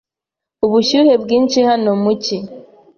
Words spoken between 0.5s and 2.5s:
Ubushyuhe bwinshi hano mu cyi.